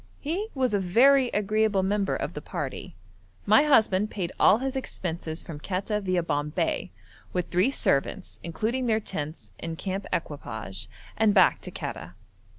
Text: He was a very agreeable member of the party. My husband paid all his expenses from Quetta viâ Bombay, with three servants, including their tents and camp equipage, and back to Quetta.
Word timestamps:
He 0.19 0.47
was 0.55 0.73
a 0.73 0.79
very 0.79 1.27
agreeable 1.27 1.83
member 1.83 2.15
of 2.15 2.33
the 2.33 2.41
party. 2.41 2.95
My 3.45 3.61
husband 3.65 4.09
paid 4.09 4.31
all 4.39 4.57
his 4.57 4.75
expenses 4.75 5.43
from 5.43 5.59
Quetta 5.59 6.01
viâ 6.01 6.25
Bombay, 6.25 6.89
with 7.33 7.51
three 7.51 7.69
servants, 7.69 8.39
including 8.41 8.87
their 8.87 8.99
tents 8.99 9.51
and 9.59 9.77
camp 9.77 10.07
equipage, 10.11 10.89
and 11.17 11.35
back 11.35 11.61
to 11.61 11.69
Quetta. 11.69 12.15